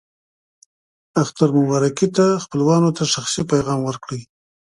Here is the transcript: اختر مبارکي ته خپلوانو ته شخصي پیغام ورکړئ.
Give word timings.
اختر 1.21 1.49
مبارکي 1.59 2.07
ته 2.15 2.25
خپلوانو 2.43 2.89
ته 2.97 3.03
شخصي 3.13 3.41
پیغام 3.51 3.79
ورکړئ. 3.83 4.21